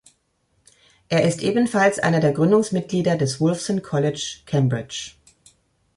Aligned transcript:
Er 1.09 1.21
ist 1.25 1.43
ebenfalls 1.43 1.99
einer 1.99 2.19
der 2.19 2.33
Gründungsmitglieder 2.33 3.17
des 3.17 3.39
Wolfson 3.39 3.83
College, 3.83 4.37
Cambridge. 4.47 5.11